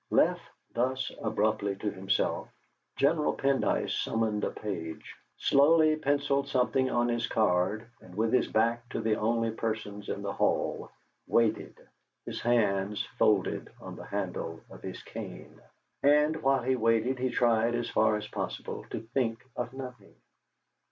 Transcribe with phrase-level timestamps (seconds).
[0.09, 0.41] Left
[0.73, 2.49] thus abruptly to himself,
[2.95, 8.89] General Pendyce summoned a page, slowly pencilled something on his card, and with his back
[8.89, 10.89] to the only persons in the hall,
[11.27, 11.77] waited,
[12.25, 15.61] his hands folded on the handle of his cane.
[16.01, 20.15] And while he waited he tried as far as possible to think of nothing.